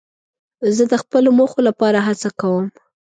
زه 0.75 0.83
د 0.91 0.93
خپلو 1.03 1.29
موخو 1.37 1.59
لپاره 1.67 1.99
هڅه 2.07 2.29
کوم. 2.39 2.65